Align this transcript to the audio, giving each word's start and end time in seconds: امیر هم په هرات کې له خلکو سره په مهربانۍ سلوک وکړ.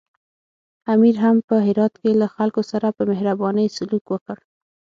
امیر 0.93 1.15
هم 1.23 1.35
په 1.47 1.55
هرات 1.65 1.93
کې 2.01 2.11
له 2.21 2.27
خلکو 2.35 2.61
سره 2.71 2.87
په 2.97 3.01
مهربانۍ 3.09 3.67
سلوک 3.77 4.05
وکړ. 4.09 4.37